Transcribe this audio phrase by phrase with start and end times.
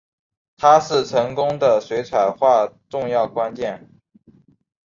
[0.57, 3.87] 它是成功的水彩画重要关键。